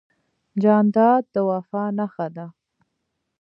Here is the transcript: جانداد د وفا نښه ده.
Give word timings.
جانداد 0.61 1.23
د 1.33 1.35
وفا 1.49 1.83
نښه 1.97 2.27
ده. 2.35 2.47